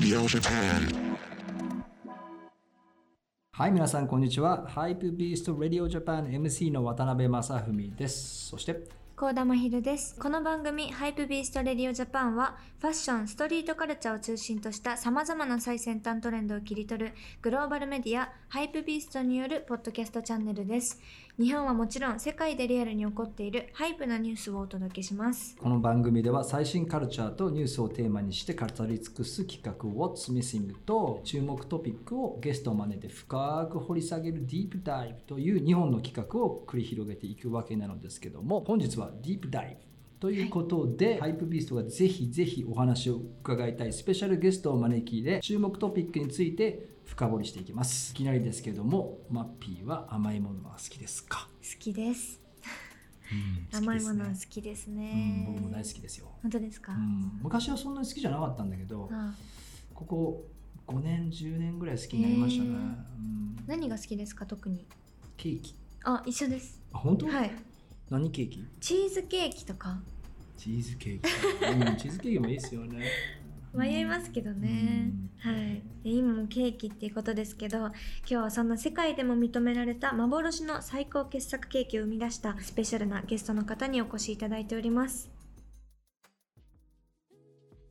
[0.00, 1.18] Radio Japan.
[3.52, 4.66] はい、皆さん、こんにちは。
[4.66, 8.48] HYPEBEAST RADIO JAPAN MC の渡辺正文です。
[8.48, 10.18] そして、高田真昼です。
[10.18, 17.12] この番組、 HYPEBEAST RADIO JAPAN は、ファッション、ストリートカルチャーを中心とした様々な最先端トレンドを切り取る、
[17.42, 20.98] グローバルメディア、 HYPEBEAST によるポッドキャストチャンネルです。
[21.40, 25.56] 日本はもちろん、世界でリアルに起こっている hype なニュースをお届けします。
[25.56, 39.86] この番組では最新カルチャーとニュースをテーマにして語り尽くす企画 What's Missing と注目トピックをゲストを招いて深く掘り下げるディープダイブという日本の企画を繰り広げていくわけなのですけども、本日はディープダイブ。
[40.20, 48.12] ということで、ハイプビーストがぜひぜひお話を伺いたいスペシャルゲストを招きで注目トピックについて深掘りしていきます。
[48.12, 52.40] いきなりですけども、マッピーは甘いものは好きですか、好きです。
[53.32, 55.44] うん 甘いものは好きですねね。
[55.48, 56.30] うん僕も大好きですよ。
[56.40, 59.34] 本当ですか、うん昔はそんなに好きじゃなかったんだけど、あ
[59.92, 60.44] ここ
[60.86, 64.46] 5年10年ぐらい好きになりましたね、へーうん何が好きですか？
[64.46, 64.86] 特に。
[65.36, 65.74] ケーキ
[66.04, 66.80] あ、一緒です。
[66.92, 67.50] あ本当、はい。
[68.08, 68.64] 何ケーキ？
[68.80, 70.00] チーズケーキとか
[70.56, 73.04] チーズケーキ、うん、チーズケーキもいいですよね
[73.72, 75.82] 迷いますけどね、はい。
[76.02, 77.92] で今もケーキっていうことですけど今
[78.26, 85.30] 日はそんな世界でも認められた幻の最高傑作ケーキを生み出したスペシャルなゲストの方にお越しいただいております。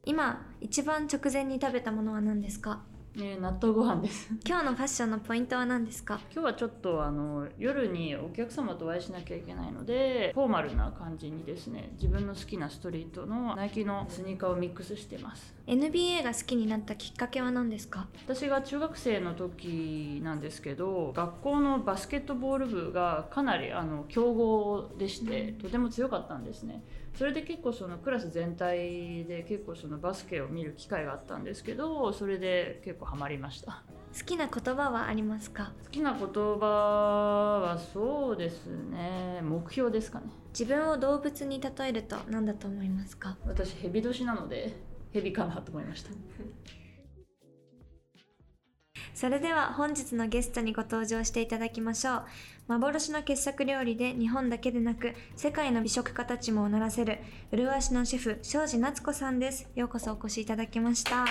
[0.06, 2.84] 今一番直前に食べたものは何ですか？
[3.16, 4.30] えー納豆ご飯です。
[4.46, 6.20] 今日のファッションのポイントは何ですか？
[6.32, 18.08] 今日はちょっとあの夜にお客様とお会いしなきゃいけないのでフォーマルな感じにですね自分の好きなストリートのナイキのスニーカーをミックスしてます NBA が好きになったきっかけは何ですか？
[18.26, 26.84] 私が中学生の時なんですけど学校のバスケットボール部がかなりあの強豪でしてとても強かったんですね。
[27.16, 33.84] それで結構そのクラス全体で結構そのバスケを見る機会があったんですけどそれで結構ハマりました。
[34.18, 35.72] 好きな言葉はありますか？
[35.86, 36.66] 好きな言葉
[37.64, 39.40] はそうですね。
[39.44, 40.26] 目標ですかね。
[40.52, 43.38] 自分を動物に例えると何だと思いますか？
[43.46, 46.10] 私ヘビ年なのでヘビかなと思いました。
[49.14, 52.24] それでは本日のゲストにご登場していただきましょう。
[52.68, 57.18] 幻の傑作料理で日本だけでなく世界の美食家たちもうならせる
[57.52, 59.68] 麗しのシェフ庄司夏子さんです。
[59.76, 61.18] ようこそお越しいただきました。
[61.20, 61.26] よ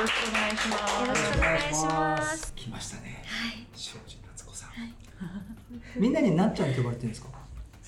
[0.00, 1.00] ろしくお願いします。
[1.02, 2.52] よろしくお願いします。
[2.54, 3.22] 来ましたね。
[3.26, 4.70] はい庄司夏子さん、
[5.96, 7.28] みんなになっちゃんって呼ばれてるんですか？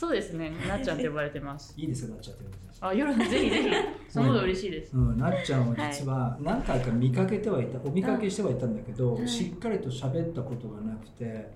[0.00, 0.50] そうですね。
[0.66, 1.74] なっちゃんって呼ばれてます。
[1.78, 2.78] いいですよなっちゃんって呼ばれてます。
[2.80, 3.68] あ夜ぜひぜひ。
[4.08, 4.96] その方が嬉しいです。
[4.96, 9.28] うん、なっちゃんは実は何回か見かけてはいた、お見かけしてはいたんだけど、はい。
[9.28, 11.52] しっかりと喋ったことがなくて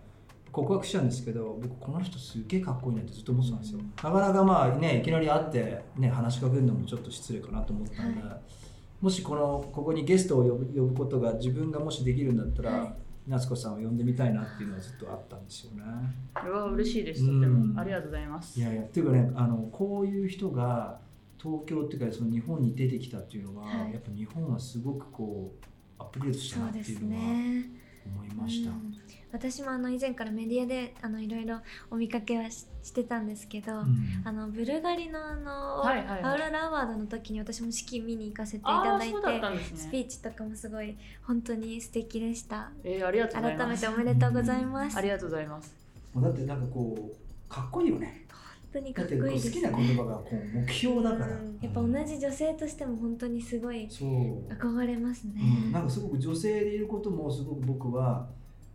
[0.52, 8.22] 告白したんですけど僕この人すげえかっこいいなってずっと思ってたんですよ、なかなかまあねいきなり会ってね話しかけるのもちょっと失礼かなと思ったんで、
[9.00, 15.82] もしこのここにゲストを呼ぶ呼ぶことが自分がもしできるんだったら、はい夏子さんを呼んでみたいなっていうのはずっとあったんですよね。
[16.34, 17.20] これは嬉しいです。
[17.20, 17.72] とてうん。
[17.72, 18.58] もありがとうございます。
[18.58, 20.98] いやいやっていうかねあのこういう人が
[21.38, 23.92] 東京っていうかその日本に出てきたっていうのは、はい。
[23.92, 25.52] やっぱ日本はすごくこ
[25.98, 27.70] うアップデートしたなっていうのはね
[28.06, 28.70] 思いました。
[28.70, 28.94] うん。
[29.32, 31.60] 私もあの以前からメディアであのいろいろ
[31.90, 34.22] お見かけはししてたんですけど、うん。
[34.24, 36.22] あのブルガリのあの、はいはいはい。
[36.22, 42.70] パウロラワードの時に私も式見に行かせていただいてたんですスピねーチとかもすごい本当に素敵でした。
[42.84, 43.80] えー、ありがとうございます。
[43.82, 44.96] 改めておめでとうございます。
[44.96, 45.74] ありがとうございます。
[46.12, 48.23] もうだってなんかこうかっこいいよね。
[48.74, 51.26] 本当にかだってこいいです好きな言葉がこう目標だから。
[51.26, 51.58] うん。
[51.60, 54.52] やっぱ同じ女性としても本当にすごいそう。
[54.52, 58.28] 憧れますね、うん、なんかすごく女性でいることもすごく僕は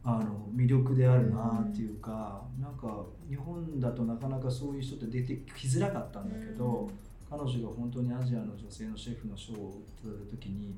[0.04, 6.90] あの魅力であるなっていうか、なんか日本だとなかなかそういう人って出てきづらかったんだけど、
[7.30, 10.74] 彼女が本当にアジアの女性のシェフの賞を取った時に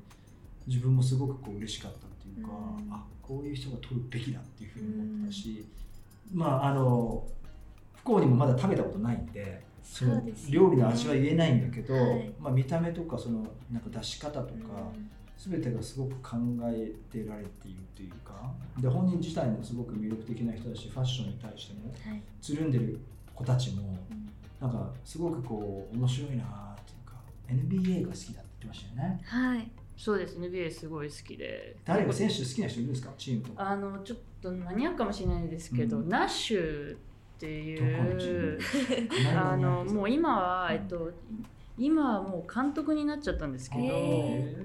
[0.66, 2.92] 自分もすごくこう嬉しかったっていうか、うん。
[2.92, 5.64] あこういう人が取るべきだっていうふうに思ってたし、
[6.34, 7.24] まああの
[8.04, 10.70] 不幸にもまだ食べたことないんでそのそうですよね。
[10.70, 12.32] 料理の味は言えないんだけど、はい。
[12.40, 14.54] まあ、見た目とかそのなんか出し方とか、う
[14.98, 15.10] ん。
[15.36, 22.22] 全てがすごく考えてられているというかで本人自体もすごく魅力的な人だしファッションに対してもはい。
[22.40, 23.00] つるんでる
[23.34, 24.30] 子たちもうん。
[24.60, 26.44] なんかすごくこう面白いな
[26.80, 27.14] っていうか
[27.48, 29.20] NBA が好きだって言ってましたよね。
[29.24, 29.70] はい。
[29.96, 30.38] そうです。
[30.38, 31.76] NBA すごい好きで。
[31.84, 33.12] 誰か選手好きな人いるんですか？
[33.18, 33.68] チームとか。
[33.68, 36.08] あのちょっとマニアックかもしれないですけど、うん。
[36.08, 36.96] ナッシュ
[37.42, 37.82] っていう。
[38.54, 38.58] ム？
[39.36, 41.10] あのもう今は、うんえっと、
[41.76, 44.56] 今はもう監督になっちゃったんですけど、へ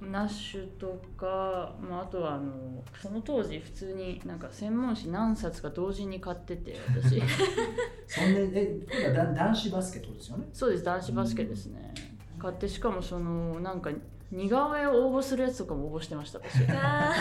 [0.00, 7.22] ナッシュとか、まあ、あとはあのその当時普通になんか専門誌何冊か同時に買ってて私。
[8.06, 10.46] そんでえ今度はだ男子バスケットですよね？
[10.52, 11.94] そうです男子バスケですね。
[12.38, 13.90] 買ってしかもそのなんか
[14.30, 16.64] 似顔絵を応募するやつとかも応募してました私。
[16.70, 17.12] あ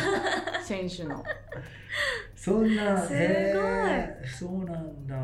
[0.63, 1.23] 選手の
[2.47, 3.19] そんなすごい。
[4.25, 5.15] そうなんだ。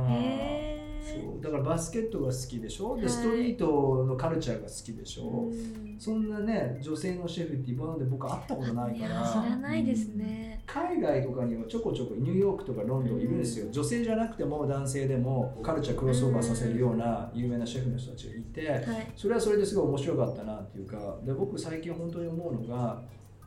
[1.03, 1.41] そう。
[1.41, 3.01] だからバスケットが好きでしょ、はい。
[3.01, 5.95] でストリートのカルチャーが好きでしょ、うん。
[5.99, 9.29] そんなね女性のシェフって今まで僕会ったことないから。
[9.29, 19.11] 知らないですね、海外とかにはちょこちょこニューヨークとかロンドンいるんですよ、女性じゃなくても男性でもカルチャークロスオーバーさせるような有名なシェフの人たちがいて、はい。
[19.15, 21.17] それはそれですごい面白かったなっていうか。
[21.25, 23.01] で僕最近本当に思うのが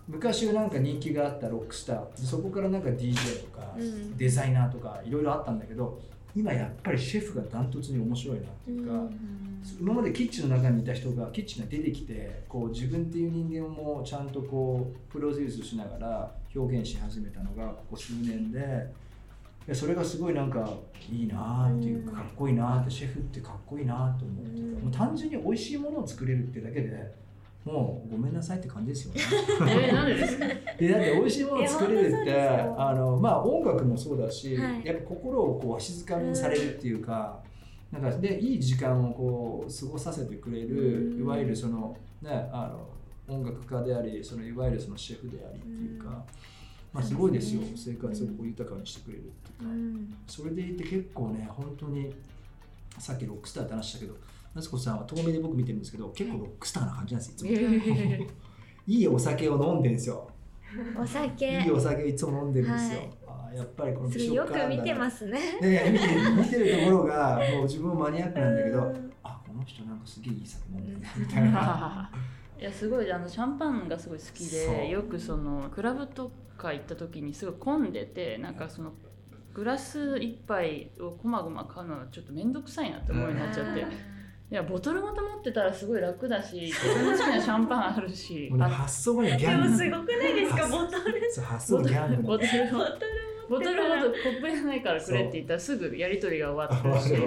[0.08, 4.16] 昔はなんか人気があったロックスターでそこからなんか DJ とかうん。
[4.16, 6.00] デザイナーとかいろいろあったんだけど
[6.34, 8.92] 今やっぱりシェフがダントツに面白いなっていうか、
[9.80, 18.86] 今までキッチンの中にいた人がキッチンが出てきてこう自分っていう人間もちゃんとこうプロデュースしながら表現し始めたのがここ数年で
[19.66, 20.70] でそれがすごいなんか
[21.10, 24.84] いいなっていうかかっこいいなってシェフってかっこいいなと思ってうん。
[24.84, 27.14] もう単純に美味しいものを作れるってだけで
[27.66, 29.20] もうごめんなさいって感じですよね。
[29.68, 30.46] えー、なんでですか？
[30.78, 32.48] でだって美味しいものを作れるって
[32.78, 34.84] あのまあ音楽もそうだし、はい。
[34.86, 37.42] やっぱ心をこう静かみにされるっていうか、
[37.90, 41.20] なんかでいい時間をこう過ごさせてくれる、うん。
[41.20, 42.68] いわゆるそのねあ
[43.28, 46.12] の音楽家でありそのいわゆるそのシェフでありっていうか、うん。
[46.12, 47.62] まあすごいですよ。
[47.62, 47.72] ね。
[47.74, 50.14] 生活をこう豊かにしてくれるっていうか、うん。
[50.28, 52.14] それでいて結構ね本当に
[53.00, 54.14] さっきロックスターって話したけど
[54.56, 57.70] 夏子さんは遠目で僕見てるんですけど結構ロックスターな感じなんですよいつも。
[57.70, 58.26] え
[58.88, 60.30] いいお酒を飲んでるんですよ。
[60.98, 61.58] お酒。
[61.58, 63.00] いいお酒いつも飲んでるんですよ。
[63.00, 63.10] はい。
[63.26, 65.40] あーやっぱりこのすごいよく見てますすね。
[65.60, 69.12] ねね見てる見てるところがもう自分もマニアックなんだけど、うん。
[69.24, 72.10] あこの人なんかすげえいい酒飲んでるなみたいな。
[72.58, 78.92] いやすごいあのシャンパンがすごい好きでよくそのクラブとか行った時にすごい混んでてなんかその
[79.52, 83.86] グラス一杯をこまごま買うのはちょっと面倒くさいなって思いになっちゃって、
[84.48, 88.48] いやボトルごと持ってたらすごい楽だし自分の好きなシャンパンあるし。
[88.50, 89.68] 発想がねギでャング。
[89.70, 90.62] もすごくないですか？
[90.62, 91.42] 発ボトル。
[91.42, 93.02] 発想がギャンボトルをボトル
[93.48, 97.22] ボトルごとコップがないからくれって言ったらすぐやり取りが終わってるし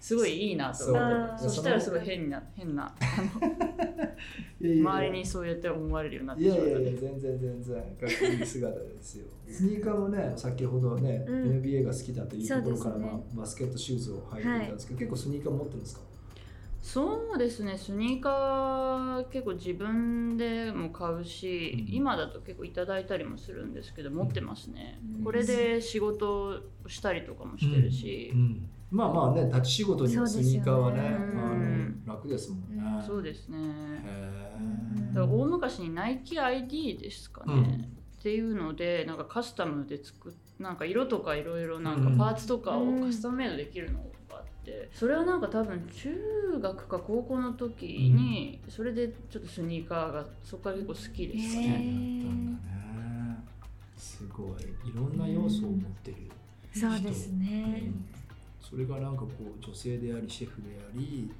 [0.00, 1.38] すごいいいなと思って。
[1.40, 1.48] そう。
[1.50, 3.48] そしたらすごい変な変なあの
[4.60, 7.76] いやいや周りにそうやって思われるようになっていやいやいやしまったね全然全然。
[7.76, 9.26] かっこいい姿ですよ。
[9.50, 11.60] スニーカーもね先ほどね、うん。
[11.62, 16.07] NBA が好きだというところから、まあ、バスケットシューズを履いていたんですけど、結構スニーカー持ってるんですか？
[16.80, 21.94] そうですねスニーカー結構自分でも買うし、うん。
[21.94, 25.24] 今だと結構いただいたりもするんですけど持ってますね、うん。
[25.24, 28.68] これで仕事をしたりとかもしてるし、うん。
[28.90, 31.08] まあまあね立ち仕事にはスニーカーはねね。
[31.08, 32.82] あうんの楽ですもんね。
[32.96, 33.02] うん。
[33.02, 33.58] そうですね。
[35.12, 37.62] だからー大昔にナイキ ID ですかね、うん。
[37.62, 42.18] っていうのでなんかカスタムで作っなんか色とかいろいろなんかうん。
[42.18, 43.06] パーツとかをうん。
[43.06, 44.17] カスタムメイドできるのがあっ
[44.68, 51.68] てそれはなんか多分中学か高校の時にそれでちょっとスニーカーがそこから結構好きでしたへね。
[51.68, 53.44] だったんだね。
[53.96, 56.16] すごいいろんな要素を持ってる。
[56.72, 58.18] そうですねうん
[58.68, 61.30] それがなんかこう女性でありシェフであり、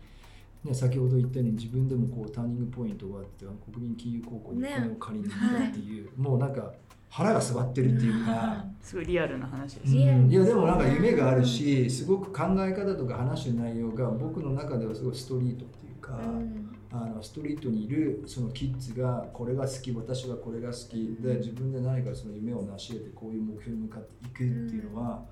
[0.64, 6.72] ね、先ほど言ったように自分でもこうターニングポイントがあってあの国民金融高校にお金を借りに行ったっていう、もうなんか
[7.08, 8.64] 腹が据わってるっていうか。
[8.80, 9.94] すごいリアルな話でうす。
[9.94, 16.68] リアルんいやでもなんか夢があるしすごく考え方とか話してる内容が僕の中ではすごいストリートっていうか、うん。
[16.90, 25.22] あのストリートにいるそのキッズがこれが好き私はこれが好きで自分で何かその夢を成し得てこういう目標に向かっていくっていうのは、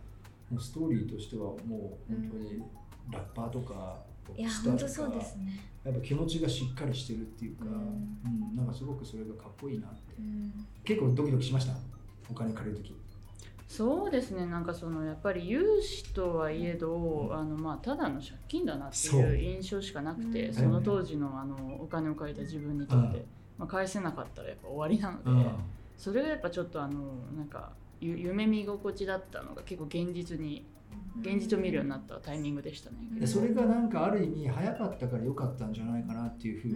[0.50, 2.62] もうストーリーとしてはもう本当に
[3.10, 3.96] ラッパーとか
[4.28, 5.60] ロいや本当そうーとかですね。
[5.84, 10.14] やっぱ気持ちがしっかりしてるっていうか、ううんなんかすごくそれがかっこいいなって。
[10.18, 10.52] うん。
[10.84, 11.74] 結構ドキドキしました？
[12.28, 12.94] お金借りる時。
[13.68, 14.46] そうですね。
[14.46, 20.54] なんかそのやっぱり融資とはいえど、あのまあただの借金だなっていう印象しかなくてうん。
[20.54, 23.24] その当時のあのお金を借りた自分にとって、うん。
[23.58, 25.52] まあ、返せなかったらやっぱ終わりなので、うん。
[25.96, 27.00] それがやっぱちょっとあの
[27.36, 30.66] なんかゆ夢見心地だったのが結構現実に
[31.20, 32.96] 現実を見るようになったタイミングでしたね。
[33.18, 36.74] でそれがなんかある意味早かったから良かったんじゃないかなっていうふうに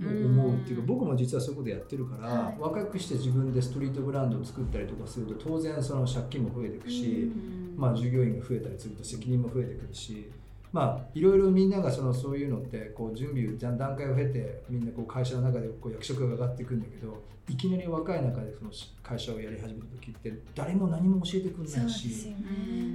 [0.00, 2.56] うん思うっていうか僕も実はそういうことやってるから、はい。
[2.58, 7.80] 若くして自分でストリートブランドを作ったりとかすると当然その借金も増えていくし、うん。
[7.80, 10.30] まあ、従業員が増えたりすると責任も増えてくるし、
[10.72, 18.70] まあ、いろいろみんながそのそういうのってこう準備段段階を経てみんなこう会社の中でこう役職が上がっていくんだけどいきなり若い中でその
[19.02, 22.28] 会社をやり始めた時って誰も何も教えてくれないし。
[22.28, 22.34] ね。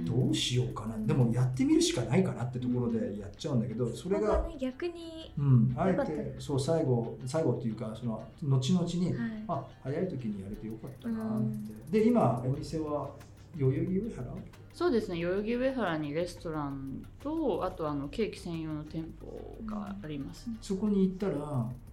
[0.04, 9.44] どうしようかな、うんでもやってみるしかないかなってところでやっちゃうんだけど、それが、ね逆にうん、あえてそう最後最後っていうかその後々に、はい。
[9.48, 11.90] あ早い時にやれてよかったなって、うん。
[11.90, 13.10] で今お店は
[13.58, 14.34] 代々木上原？
[14.72, 21.34] そうですね代々木上原にレストランとあとあのケーキ専用の店舗がありますね、そこに行ったら、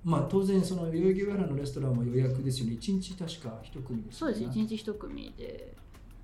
[0.04, 2.74] まあ、当然その代々木上原のレストランは予約ですよね。
[2.80, 5.74] 1日確か一組ですそうです一日一組で。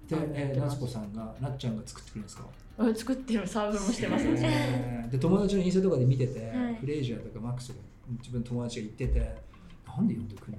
[0.07, 2.43] で、えー、夏子さんがなっちゃんが作ってくれるんですか？
[2.77, 4.25] あ作ってるサーブもしてます。
[4.25, 5.10] ねえー。
[5.12, 6.75] で友達のインスタとかで見てて、はい。
[6.75, 7.75] フレイジャーとかマックスが
[8.19, 9.36] 自分の友達が行ってて
[9.88, 10.58] なんで呼んでくる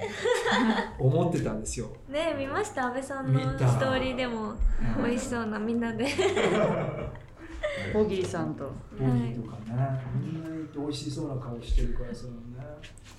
[1.01, 1.07] の？
[1.21, 1.89] 思ってたんですよ。
[2.09, 2.87] ね見ました？
[2.87, 4.51] 安倍さんのストーリーでも。
[4.99, 5.05] うん。
[5.05, 6.07] 美味しそうなみんなで。
[7.95, 8.65] ボギーさんと。
[8.99, 12.37] ボギーとかね、みんな美味しそうな顔してるからそうね。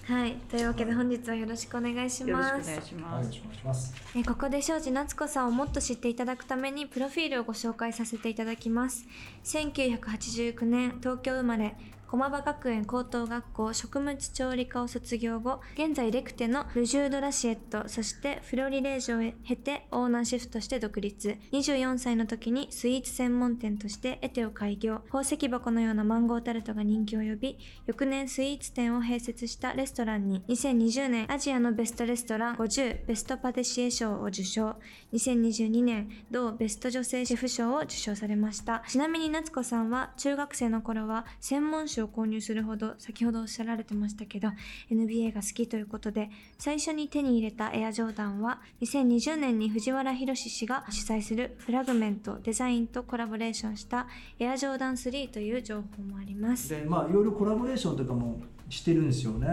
[0.06, 0.34] はい。
[0.50, 3.26] というわけで本日はよろしくお願いしよろしくおます願いしはい、ます。
[3.26, 3.94] よろしくお願いします。
[4.18, 9.06] えここで庄司夏子さんをもっと知っていただくためにプロフィールをご紹介させていただきます。
[9.46, 11.76] 1989年東京生まれ
[12.14, 21.36] 駒場学園高等学校食物調理科を卒業後現在レクテのルジュード・ラシエットそしてフロリレージョを経てオーナーシェフとして独立。
[21.52, 25.00] 24歳の時にスイーツ専門店としてエテを開業。
[25.08, 34.76] 宝石箱のようなマンゴータルトが人気を呼び翌年スイーツ店を併設したレストランに2020年アジアのベストレストラン50ベストパティシエ賞を受賞。
[35.14, 38.84] 2022年同ベスト女性シェフ賞を受賞されました。
[38.88, 44.50] ちなみに夏子さんは中学生の頃は専門誌を購入するほど先ほどおっしゃられてましたけど
[44.92, 54.08] NBA が好きということで最初に手に入れたエアジョーダンは2020年に藤原宏氏が主催するフラグメントデザインとコラボレーションした
[54.40, 56.70] エアジョーダン3という情報もあります。
[56.70, 59.48] でまあいろいろコラボレーションとかもしてるんですよね。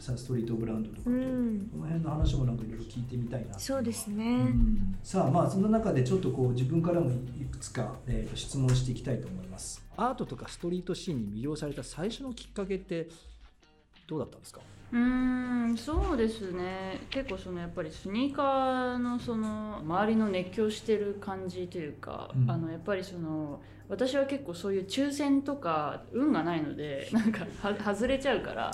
[0.00, 1.68] さストリートブランドとかと、うん。
[1.72, 4.96] この辺の話もなんかいろいろ聞いてみたいなそうですうね、ん。
[5.02, 9.82] さあまあその中でちょっとこう自分からもいくつか、えーと質問していきたいと思います。
[9.96, 13.08] アートとかストリートシーンに魅了された最初のきっかけって
[14.06, 14.60] どうだったんですか？
[14.92, 15.00] うー
[15.72, 17.00] んそうですね。
[17.10, 22.50] 結構そのやっぱりスニーカーのその周りの熱狂してる感じというか、うん。
[22.50, 28.70] あのやっぱりその私は結構そういう抽選とか運がないので なんかは外れちゃうから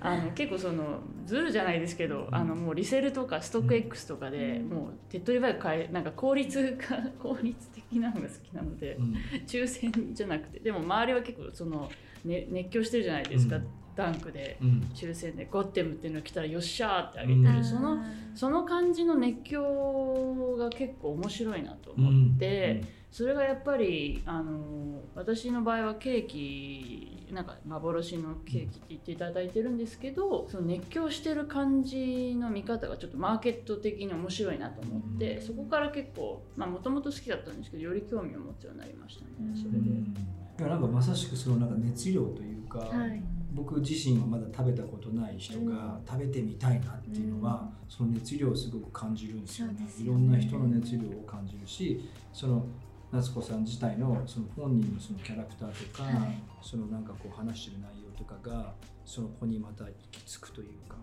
[0.00, 2.34] あの結構そのズルじゃないですけど、うん。
[2.34, 4.68] あのもうリセルとかストック X とかで、うん。
[4.68, 9.14] もう手っ取り早く買えなんか効率が効率的なのが好きなので、うん。
[9.46, 10.60] 抽選じゃなくて。
[10.60, 11.90] でも周りは結構その、
[12.24, 14.58] ね、熱狂してるじゃないですか、うんダンクで。
[14.60, 14.90] うん。
[14.94, 17.64] 抽選でゴッテムっていうのが来たらよっしゃーってあげてる、うん。
[17.64, 17.98] その
[18.34, 35.46] その感じの熱狂が結構面白いなと思って、それがやっぱりあの私の場合はケーキなんか幻のケーキって言っていただいてるんですけどその熱狂してる感じの見方がちょっとマーケット的に面白いなと思って、うん。
[35.46, 39.30] そこから結構もともと好きだったんですけどより興味を持つようになりましたね。
[39.54, 39.76] それで。
[39.76, 40.14] うん。
[40.58, 43.22] いやなんかまさしくそのなんか熱量というか、はい
[43.54, 49.74] 僕自身はまだ食べたことない人が食べてみたいなっていうのは、その熱量をすごく感じるんですよね。
[49.74, 49.86] ね。
[50.00, 52.66] いろんな人の熱量を感じるしその
[53.12, 56.42] 夏子さん自体のその本人のそのキャラクターとか、はい。
[56.62, 58.72] そのなんかこう話してる内容とかが
[59.04, 60.96] その子にまた行き着くというか、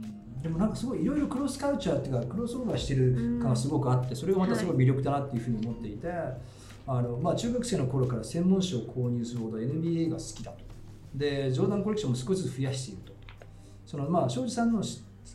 [0.00, 0.42] うん。
[0.42, 6.08] でもなんかすごいいろいろクロスカルチャーっていうかクロスオーバーしてる感がすごくあってそれがまたすごい魅力だなっていうふうに思っていて、
[6.86, 10.65] あのまあ、中学生の頃から専門誌を購入するほど NBA が好きだと。
[11.16, 13.12] でジョーダンコレクションも少しずつ増やしていると。
[13.86, 14.82] そのまあ庄司さんの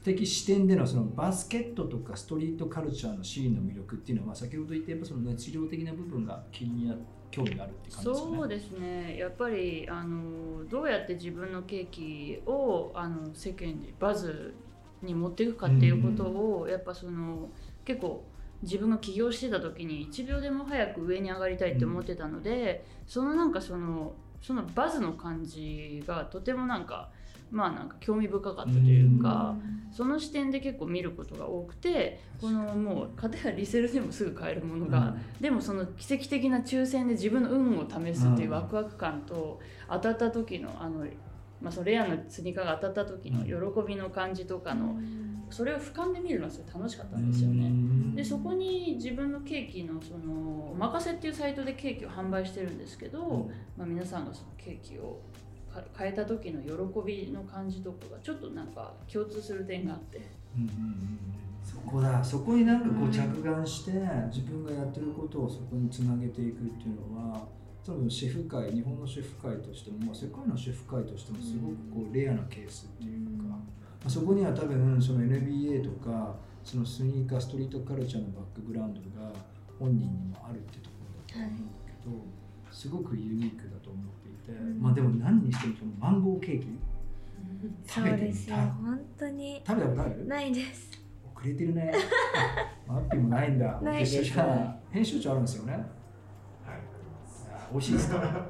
[0.03, 6.95] 的視点でのそのバスケットとかストリートカルチャーのシーンの魅力っていうのは、まあ、先ほど言ったやっぱその熱量的な部分が気にな
[7.29, 8.35] 興味があるって感じですかね。
[8.37, 9.17] そうですね。
[9.17, 14.53] やっぱりあのどうやって自分のケーキをあの世間にバズ
[15.01, 17.49] に持っていくかっていうことを、やっぱその
[17.85, 18.23] 結構
[18.61, 27.09] 自分が起業してた時に1秒でも早く上に上がりたいって思ってたので、そのなんかそのそのバズの感じがとてもなんか
[27.51, 29.55] まあなんか興味深かったというか。
[29.91, 41.05] その視点で結構見ることが多くてこのもう片やリセルでもすぐ買えるものが、でもその奇跡的な抽選で自分の運を試すっていうワクワク感と、当たった時のあの、
[41.61, 44.95] まあ、そのレアなスニーカーが当たった時の喜びの感じとかの、
[45.51, 48.15] それを俯瞰で見るのがすごい楽しかったんですよね。
[48.15, 55.21] でそこに自分のケーキのそのおまかせっていうサイトでケーキを販売してるんですけど、まあ、皆さんがそのケーキを
[55.73, 56.71] か変えた時の喜
[57.05, 60.21] びの感じとかがちょっとなんか共通する点があって。
[60.55, 60.75] うんうんうん。
[60.75, 62.23] うんそこだ。
[62.23, 63.91] そこになんかこう着眼して
[64.33, 67.47] 自分がやってることをそこにつなげていくっていうのは
[67.85, 73.59] 多分シェフ界日本のシェフ界としても、まあ、世界のシェフ界としてもすごくこうレアなケースっていうか、まあ、
[74.07, 79.31] そこには多分その NBA とかそのスニーカーストリートカルチャーのバックグラウンドが
[79.79, 82.25] 本人にもあるってところだと思うんだけど、
[82.71, 84.81] すごくユニークだと思っていて、うん。
[84.81, 86.67] まあでも何にしてもそのマンゴーケーキ
[87.87, 88.55] そ食べうですよ。
[88.55, 88.71] てみたい。
[88.71, 89.61] 本当に。
[89.65, 90.25] 食べたことある？
[90.27, 90.91] ないです。
[91.35, 91.91] 送くれてるね。
[92.87, 93.79] マッピーもないんだ。
[93.81, 94.33] ないです。
[94.91, 95.73] 編集長あるんですよね。
[95.73, 95.83] はい。
[97.71, 98.45] 美味しいですか？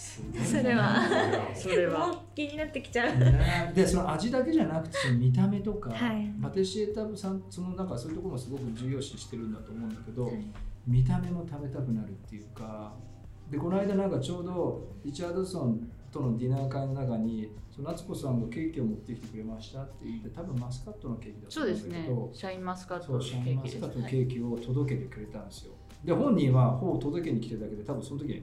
[0.00, 1.52] それは。
[1.54, 2.22] それは。
[2.34, 3.18] 気になってきちゃう。
[3.18, 3.72] ね。
[3.74, 6.32] でその味だけじゃなくてその見た目とか、はい。
[6.42, 10.44] パティシエタブさんそのなんかそういうところもすごく重要視してるんだと思うんだけど、はい。
[10.86, 12.92] 見た目も食べたくなるっていうか
[13.50, 25.72] でこの間なんかちょうどリチャードソンとのディナー会の中にその夏子さんがケーキを持ってきてくれましたって言って多分マスカットのケーキだとそうですけどシャインマスカットそうシャインマスカットのケーーキを届けてくれたんですよ。
[26.04, 28.42] で本人は本を届けに来てるだけで多分その時に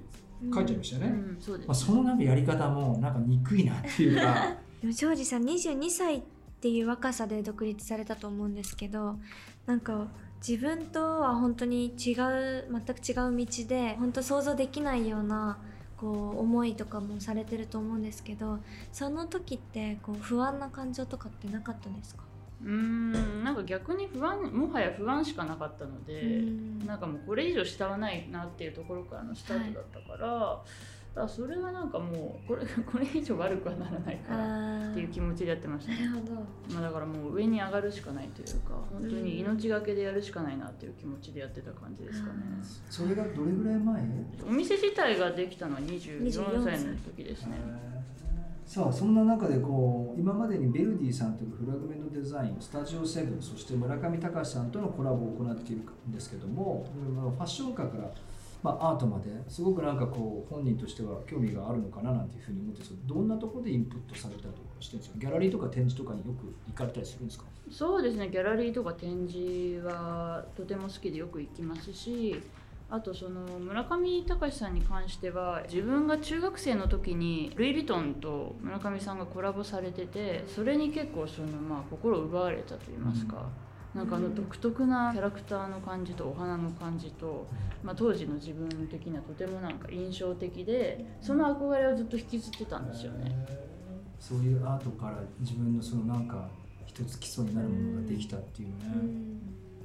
[0.53, 6.21] 書いちゃいましたよね、うん、そまあ、そのなんかやり方もなんか憎いなっていうか でもジョージさん22歳っ
[6.61, 9.17] ていう若さで独立されたと思うんですけど
[9.65, 10.07] なんか
[10.45, 15.57] 自分とは本当に違う全く違う道で本当想像できないような
[15.97, 18.59] こう思いとかもされてると思うんですけど
[18.93, 22.23] その時ってこう不安な感情とかってなかったですか？
[22.63, 26.85] うーんなんか逆に不安もはや不安しかなかったので、うん。
[26.85, 35.91] なんかもうこれ以上下はないなっていうところからのスタートだったから、だからそれはなんかもうこれこれ以上悪くはならないかなあっていう気持ちでやってました。
[35.93, 36.33] ね、なるほど。
[36.73, 42.33] まあ、だからもう上に上がるしかないというか本当に命がけでやるしかないなっていう気持ちでやってた感じですかね、
[42.89, 44.03] それがどれぐらい前？
[44.47, 47.57] お店自体ができたのは24 24歳の時ですね
[48.67, 56.85] さあそんな中でこう今までにベルディさんというフラグメントデザインスタジオセブンそして村上隆さんとのコラボを行っているんですけども
[57.37, 58.11] ファッション界から、
[58.61, 65.17] まあ、アートまですごくなんかこう本人としては興味があるのかななんていうふうに思ってどんなところでインプットされたりとかしてるんですか？
[65.17, 67.45] ギャラリーとか展示とかによく行かれたりするんですか？
[67.71, 68.29] そうですね。
[68.29, 72.41] ギャラリーとか展示はとても好きでよく行きますし
[72.89, 83.49] あとその村上隆さんに関しては自分が中学生の時にルイ・ヴィトンと村上さんがコラボされててそれに結構そのまあ心を奪われたと言いますか、
[83.93, 87.47] なんかあの独特なキャラクターの感じとお花の感じと、
[87.83, 93.45] まあ、当時の自分的にはとてもなんか印象的でその憧れをずっと引きずってたんですよね。
[94.19, 96.47] そういうアートから自分のそのなんか
[96.85, 98.75] 一つ基礎になるものができたっていうね、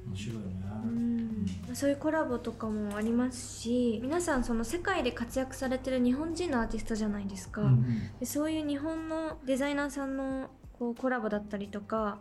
[0.07, 1.45] 面白いよね、うん。
[1.73, 8.19] そういうコラボとかもありますし皆さんその世界で活躍されてる日本人のアーティストじゃないですか、うんうん。
[8.19, 12.17] でそういう日本のデザイナーさんのこうコラボだったりとか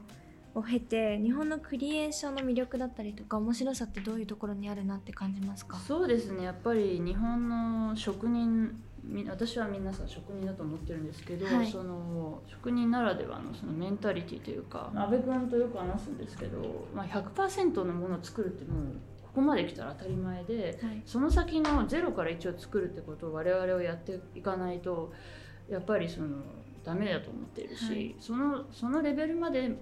[0.55, 5.79] を経て日本のクリエーションの魅力だったりとか面白さってどういうところにあるなって感じますか？
[5.79, 6.45] そうですね。
[6.45, 8.92] やっぱり日本の職人み
[9.29, 11.67] 私は皆さん職人だと思ってるんですけど、はい。
[11.67, 18.85] その職人ならではのそのメンタリティというか阿部君とよく話すんですけど、まあ、100%のものを作るってもう
[19.23, 21.03] ここまで来たら当たり前ではい。
[21.05, 25.13] その先のゼロから一応作るってことを我々はやっていかないと
[25.69, 26.39] やっぱりその
[26.85, 28.17] ダメだと思っているし、はい。
[28.21, 29.77] そのそのレベルまで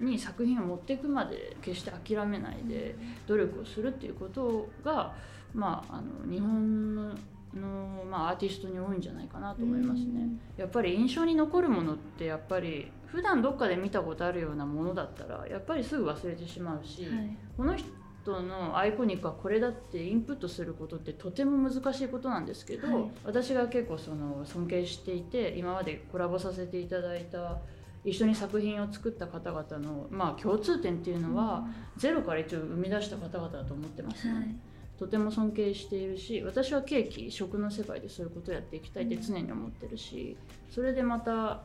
[0.00, 2.94] に作品を持っていくまで決して諦めないで
[3.26, 5.14] 努力をするっていうことが、
[5.54, 7.14] まあ、あの日本の
[7.56, 10.28] の、まあ、アーティストに多いんじゃないかなと思いますね。
[10.56, 17.36] やっぱり印象に残るものってやっぱり普段どっかで見たことあるようなものだったらやっぱりすぐ忘れてしまうし、はい。
[17.56, 23.04] この人のアイコニックはこれだってインプットすることってとても難しいことなんですけど、はい。
[23.24, 27.58] 私が結構その尊敬していて今までコラボさせていただいた
[28.04, 31.66] 一緒に作品を作った方々の、まあ、共通点っていうのは、
[31.96, 34.34] ゼロから一応生み出した方々だと思ってますね。
[34.34, 34.56] はい
[34.98, 40.36] とても尊敬しているし私はケーキ食の世界でそういうことをやっていきたいって常に思ってるし
[40.70, 41.62] それでまた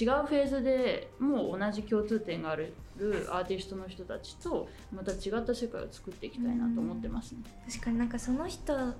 [0.00, 2.74] 違うフェーズでもう同じ共通点がある
[3.30, 7.38] アーティストの人たちとまた違った世界を作っていきたいなと思ってますね。
[7.66, 8.94] 確かになんかその人が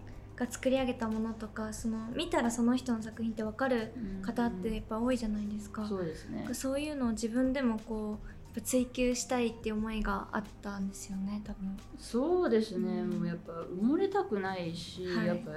[0.48, 3.92] 作り上げたものとかその見たらその人の作品って分かる
[4.22, 6.48] 方ってやっぱ多いじゃないですか、そうですね。
[6.52, 11.76] そういうのを自分でもこうぱ追求したいって思いがあったんですよね多分。
[11.98, 13.10] そうですね、うん。
[13.10, 15.26] もうやっぱ埋もれたくないし、はい。
[15.26, 15.52] やっぱ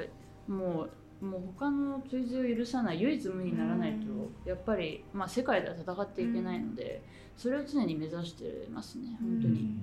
[0.51, 0.89] もう
[1.25, 7.03] もう他の追随を許さない唯一無二にならないと、やっぱり、まあ、世界では戦っていけないので、
[7.37, 9.77] それを常に目指してますね本当に。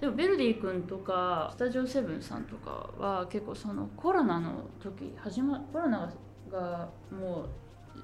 [0.00, 6.10] でもベルディ君とかスタジオセブンさんとかは結構そのコロナの時始まコロナ
[6.50, 7.48] がもう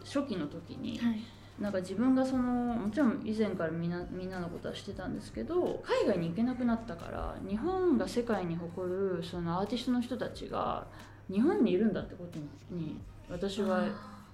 [0.05, 1.21] 初期の時に、はい
[1.61, 10.87] なんか自分がそのもちろん以前からみんなみんなのことはしてたんですけど海外に行けなくなったから日本が世界に誇るそのアーティストの人たちが
[11.31, 12.39] 日本にいるんだってこと
[12.75, 13.85] に私は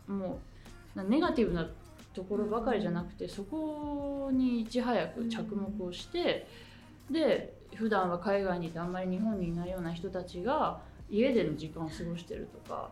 [0.08, 0.40] も
[0.96, 1.68] うネガティブな
[2.12, 6.46] ところばかりじゃなくてそこにいち早く着目をして
[7.10, 12.90] で普段は海外にいてあんまり日本にいないような人たちが家での時間を過ごしてるとか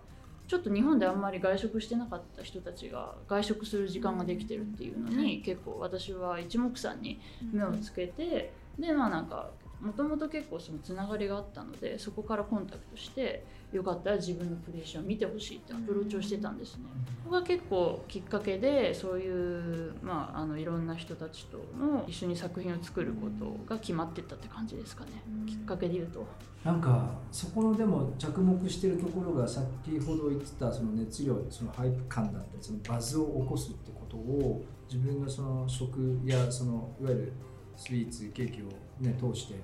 [0.50, 7.20] ちょっと日本であんまり外食してなかった人たちが外食する時間ができてるっていうのに結構私は一目散に
[7.52, 16.84] 目をつけてでまあなんかもともと結構そのつながりがあったのでそこからコンタクトしてよかったら自分のクリエーションを見てほしいってアプローチをしてたんですね。
[17.24, 25.10] ここが結構きっかけでそういう、まあ、あのいろんな人たちとの一緒に作品を作ることが決まってったって感じですかね、
[25.46, 26.26] きっかけで言うと。
[26.64, 29.64] なんかそこのでも着目してるところが先
[30.04, 37.32] ほど言ってたその熱量そのハイプ感だったりそのバズを起こすってことを自分のその食やそのいわゆる
[37.76, 38.64] スイーツケーキを、
[39.00, 39.54] ね、通して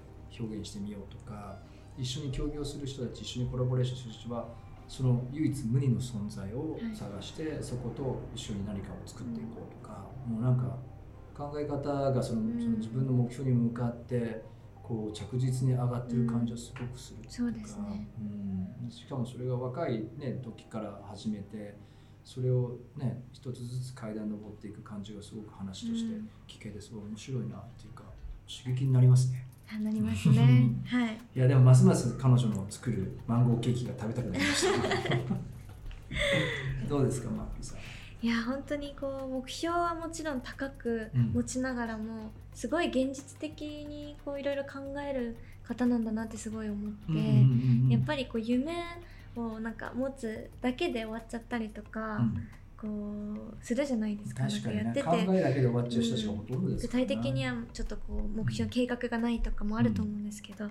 [0.40, 1.58] 表現してみようとか
[1.98, 4.48] 一緒に協業する人たち一緒にコラボレーションする人は
[4.88, 10.76] その唯一無二の存在を探して、そこと一緒に何かを作っていこうとか、もうなんか
[11.36, 12.60] 考え方がその,、ん。
[12.60, 14.42] その自分の目標に向かって
[14.82, 17.34] こう着実に上がってる感じはすごくするっていか。
[17.34, 18.08] そうですね。
[18.82, 21.74] うん、しかもそれが若い、ね、時から始めて
[22.22, 26.30] それをね一つずつ階段登っていく感じがすごく話としてうん。
[26.46, 28.04] 聞けてすごい面白いなっていうか
[28.46, 29.48] 刺激になりますね。
[29.50, 30.70] あなりますね。
[30.86, 31.18] はい。
[31.34, 34.78] いやでもますます彼女の作るマンゴーケーキが食べたくなりました。
[36.88, 38.26] どうですかマッピーさん？
[38.26, 41.32] いや本当にこう目標はもちろん高くうん。
[41.32, 48.72] 持ちながらも、すごい現実的にこういろいろ考える方なんだなってすごい思って、やっぱりこう夢
[49.34, 54.44] をなんか持つだけで終わっちゃったりとか、うんこうするじゃないですか。
[54.44, 54.82] 確かにね。
[54.84, 56.88] なんかやって考てえだけで終わっちゃう人たちがほとんどですね。
[56.88, 60.68] 体的にはちょっとこう目標計画がないとかもあると思うんですけど、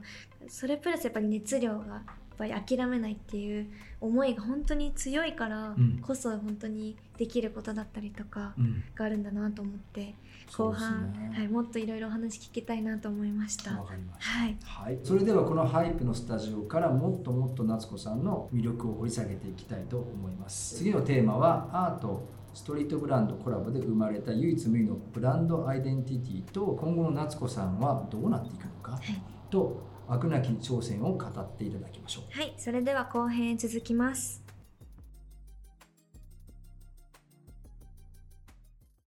[0.48, 2.04] それプラスやっぱり熱量が
[2.38, 3.68] ぱり諦めないっていう
[4.02, 6.00] 思いが本当に強いからうん。
[6.02, 8.84] こそ本当にできることだったりとかうん。
[8.96, 10.16] があるんだなと思って
[10.52, 13.72] 後半、ねはい、もっといろいろお話聞きたいなと思いました。
[13.72, 14.40] わかりました。
[14.40, 20.78] はい、はい、それではこのハイプのスタジオからもっともっと夏子さんの魅力を掘り下げていきたいと思います。
[20.78, 28.98] 次のテーマはアートストリートブランドコラボで生まれた唯一無二のブランドアイデンティティと今後の夏子さんはどうなっていくのか
[29.50, 34.45] と飽くなき挑戦を語っていただきましょうはい、それでは後編へ続きます。